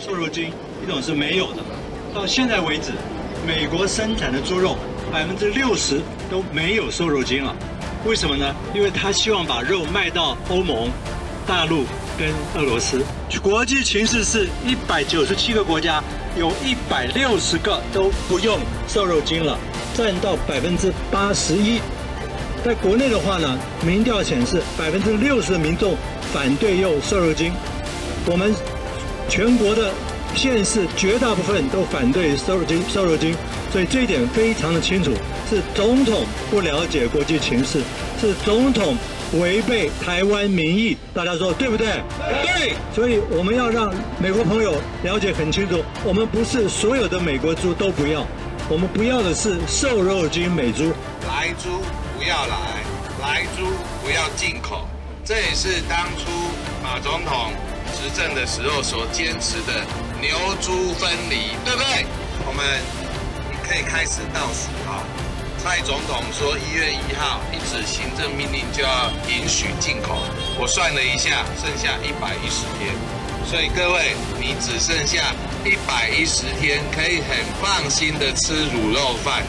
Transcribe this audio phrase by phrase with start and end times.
[0.00, 0.50] 瘦肉精，
[0.82, 1.58] 一种是没有的。
[2.14, 2.92] 到现在为止，
[3.46, 4.76] 美国生产的猪肉
[5.12, 6.00] 百分之六十
[6.30, 7.54] 都没有瘦肉精了。
[8.06, 8.54] 为什么呢？
[8.74, 10.88] 因为他希望把肉卖到欧盟、
[11.46, 11.84] 大陆
[12.18, 13.02] 跟俄罗斯。
[13.42, 16.02] 国际情势是一百九十七个国家，
[16.34, 18.58] 有一百六十个都不用
[18.88, 19.58] 瘦肉精了，
[19.92, 21.78] 占到百分之八十一。
[22.64, 25.94] 在国内的话呢，民调显示百分之六十的民众
[26.32, 27.52] 反对用瘦肉精。
[28.26, 28.54] 我们
[29.28, 29.92] 全国的
[30.34, 33.34] 县市绝大部分都反对瘦肉精，瘦肉精。
[33.72, 35.12] 所以这一点非常的清楚，
[35.48, 37.80] 是总统不了解国际情势，
[38.20, 38.96] 是总统
[39.34, 41.86] 违背台湾民意，大家说对不对？
[42.42, 42.74] 对。
[42.92, 44.74] 所以我们要让美国朋友
[45.04, 48.26] 了解很清楚，我们不是所有的美国猪都不要，
[48.68, 50.92] 我们不要的是瘦肉精美猪。
[51.28, 51.68] 来猪
[52.18, 52.82] 不要来，
[53.22, 53.66] 来猪
[54.02, 54.88] 不要进口，
[55.24, 56.26] 这也是当初
[56.82, 57.52] 马总统
[58.00, 59.84] 执政的时候所坚持的
[60.20, 62.06] 牛猪分离，对不对？
[62.46, 62.64] 我们。
[63.70, 65.04] 可以开始倒数哈。
[65.56, 70.18] 蔡总统说一月一号一纸行政命令就要允许进口，
[70.58, 72.92] 我算了一下，剩下一百一十天，
[73.46, 75.32] 所以各位你只剩下
[75.64, 79.44] 一百一十天可以很放心的吃卤肉饭。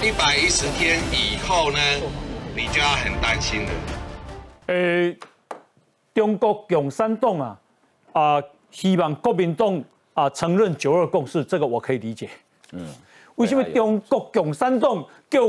[0.00, 1.80] 一百一十天以后呢，
[2.54, 3.70] 你就要很担心了。
[4.68, 5.12] 呃，
[6.14, 7.58] 中国共产党啊
[8.12, 9.82] 啊，希望国民党
[10.14, 12.28] 啊承认九二共识，这个我可以理解。
[12.72, 12.86] 嗯。
[13.36, 15.40] 为什么中国共产党叫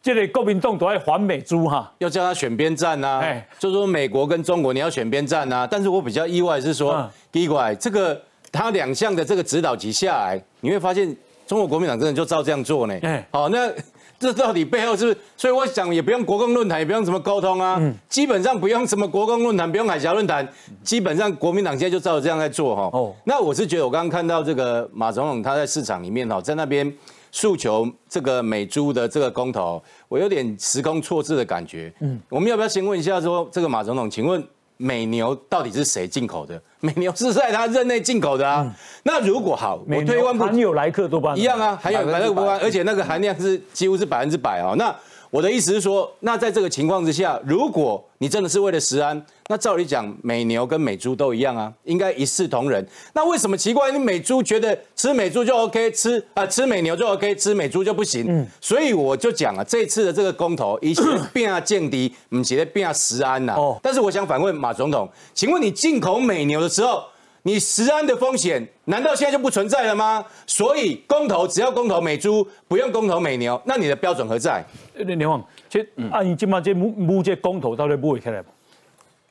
[0.00, 1.92] 这个国民党都爱反美猪哈？
[1.98, 3.18] 要叫他选边站呐？
[3.20, 5.66] 哎，就说美国跟中国你要选边站呐。
[5.68, 12.94] 但是我比较意外是说，第一个这个他两项的这个指导级下来，你会发现中国国民党真的就照这样做呢。
[13.02, 13.70] 哎，好，那
[14.18, 15.18] 这到底背后是不是？
[15.36, 20.46] 所以我想也不用国共论坛，也不用什么沟通啊，基本上不用什么国共论坛，不用海峡论坛，
[20.82, 22.90] 基本上国民党现在就照这样在做哈。
[22.92, 26.92] 哦，那我是觉得我刚刚看到这个马总统他在市场里面哈，在那边。
[27.32, 31.92] 诉求这个美猪的这个公投，我有点时空错置的感觉。
[32.00, 34.42] 嗯，我们要不要先问一下，说这个马总统，请问
[34.76, 36.60] 美牛到底是谁进口的？
[36.80, 38.70] 美牛是在他任内进口的啊。
[39.02, 44.74] 那如果好，我退一万步，含有莱克多巴一样啊，含有莱克多巴，而且那个含量是几乎是百分之百啊。
[44.76, 44.94] 那
[45.30, 52.86] 我的意思是说，那在这个情况之下，如果你真的是为了食安，那照理讲，美牛跟美猪都一样啊，应该一视同仁。
[53.12, 53.90] 那为什么奇怪？
[53.92, 58.24] 你美猪觉得吃美猪就 OK，吃啊吃美牛就 OK，吃美猪就不行？
[58.28, 63.54] 嗯，所以我就讲啊，这次的这个公投，一切变啊降低，唔是咧变啊食安呐。
[63.56, 67.02] 哦，但是我想反问马总统，请问你进口美牛的时候？
[67.46, 70.24] 你食安的风险难道现在就不存在了吗？
[70.48, 74.64] 所以公投只要公投美猪，不用公投美牛，那你的标准何在？
[74.96, 75.40] 连王，
[75.70, 78.50] 其实按你今嘛这目目这公投到底不会起来不？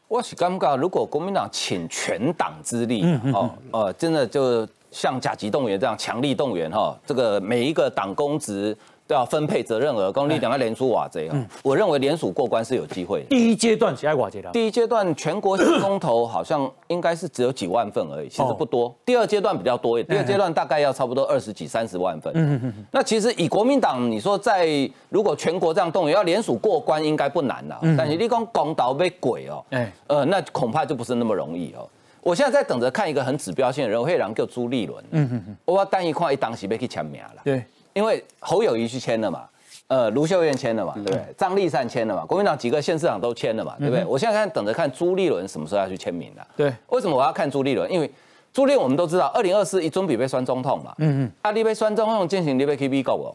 [0.08, 8.74] 我是感觉，如果国民党请全党之力，哦，呃，真的就像甲级动员这样强力动员哈，这个每一个党公职。
[9.08, 13.24] 都要分配责任额，公立两个联署瓦这样，我认为联署过关是有机会。
[13.30, 18.94] 第一阶段是爱瓦这第一阶段全国性公投好像应该是只有几万份而已，其实不多。
[19.06, 22.34] 第二阶段比较多一点，第二阶段大概要差不多二十几、三十万份。
[22.36, 22.86] 嗯嗯嗯。
[22.92, 24.68] 那其实以国民党，你说在
[25.10, 27.80] 如果全国这样动员要联署过关，应该不难了。
[27.98, 31.88] 但是你讲公道被鬼哦，哎，呃，那恐怕就不是那么容易哦。
[32.22, 35.04] 我现在在等着看一个很指标性的人，会让叫朱立伦。
[35.12, 35.58] 嗯嗯嗯。
[35.64, 37.42] 我单一块一当时被去签名了。
[37.44, 37.64] 对。
[37.96, 39.46] 因为侯友谊去签了嘛，
[39.88, 41.22] 呃，卢秀燕签了嘛，对不对？
[41.38, 44.04] 张立善签了嘛，国民党几个县市长都签了嘛，对不对？
[44.04, 46.46] 我现在看等着看朱立伦什么时候要去签名的。
[46.58, 47.90] 对，为什么我要看朱立伦？
[47.90, 48.12] 因为
[48.52, 50.94] 朱立伦我们都知道，二零二四一中比被选总统嘛。
[50.98, 51.32] 嗯嗯。
[51.42, 53.32] 啊，你被选总统进行，你被去美国哦。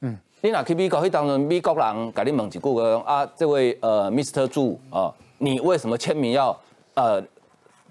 [0.00, 0.16] 嗯。
[0.42, 1.02] 你哪去美国？
[1.02, 4.46] 去当中美国人给你问一句个啊，这位呃，Mr.
[4.46, 6.54] 朱啊，你为什么签名要
[6.94, 7.22] 呃？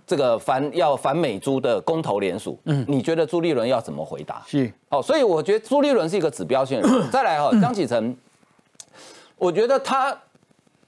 [0.05, 4.43] 这个反要反美猪的公投联署，嗯，你觉得朱立伦要怎么回答？
[4.45, 6.89] 是，好，所以我觉得朱立伦是一个指标性人。
[7.11, 8.15] 再来哈，张启成，
[9.37, 10.17] 我觉得他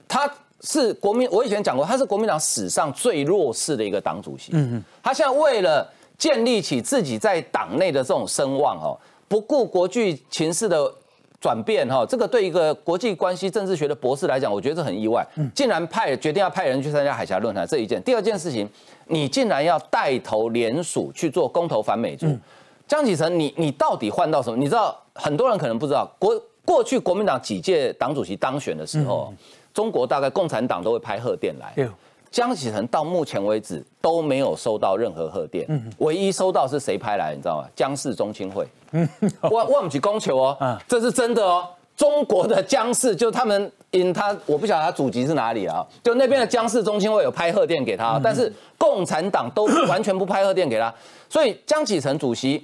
[0.08, 0.30] 他
[0.62, 4.52] 是国民，我以前讲过，他是国民党史上最弱势的一个党主席。
[4.54, 10.94] 嗯嗯，他现在为了建立起自己在党内的这种声望，哦，不顾国际情势的。
[11.40, 15.26] 转变哈，这个对一个国际关系政治学的博士来讲，我觉得很意外。
[15.54, 18.02] 竟然派决定要派人去参加海峡论坛这一件。
[18.04, 18.68] 第二件事情，
[19.08, 22.28] 你竟然要带头联署去做公投反美猪。
[22.88, 24.58] 江启臣，你你到底换到什么？
[24.58, 29.34] 你知道很多人可能不知道，国过去国民党几届党主席当选的时候，
[29.74, 31.74] 中国大概共产党都会拍贺电来。
[32.36, 35.66] 江启臣到目前为止都没有收到任何贺电，
[36.00, 37.34] 唯一收到是谁拍来？
[37.34, 37.70] 你知道吗？
[37.74, 38.68] 江氏中青会。
[39.44, 41.66] 我我们去供求哦，这是真的哦。
[41.96, 50.94] 中国的江氏就他们因他我不晓得他祖籍是哪里啊，就那边的江氏中心会有拍贺电给他，但是共产党都完全不拍贺电给他，
[51.30, 52.62] 所以江启臣主席，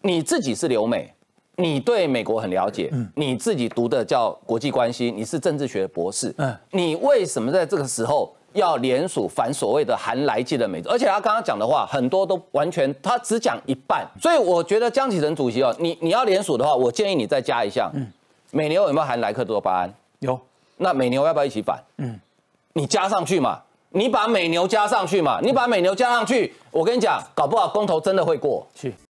[0.00, 1.08] 你自己是留美，
[1.54, 8.34] 你对美国很了解，你自己读的叫国际关系，你是政治学博士，嗯你为什么在这个时候？
[8.54, 18.06] 要联署反所谓的含来剂的美，而且他刚刚讲的话很多都完全他只讲一半，所以我觉得江启臣主席哦，你你要联署的话，我建议你再加一项，嗯，
[18.52, 19.92] 美牛有没有含莱克多巴胺？
[20.20, 20.40] 有，
[20.76, 21.82] 那美牛要不要一起反？
[21.98, 22.18] 嗯，
[22.74, 23.60] 你加上去嘛，
[23.90, 28.64] 你把美牛加上去嘛，你把美牛加上去，我跟你讲，搞不好公投真的会过。
[28.74, 28.94] 是。